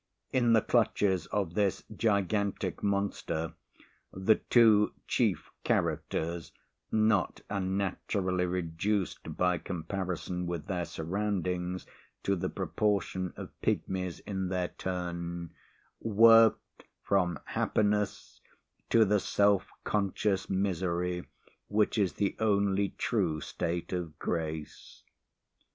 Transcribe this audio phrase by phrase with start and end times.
[0.33, 3.53] In the clutches of this gigantic monster,
[4.11, 6.51] the two chief characters
[6.91, 11.85] not unnaturally reduced by comparison with their surroundings
[12.23, 15.51] to the proportion of pygmies in their turn,
[15.99, 18.41] worked from happiness
[18.89, 21.27] to the self conscious misery
[21.67, 25.03] which is the only true state of grace.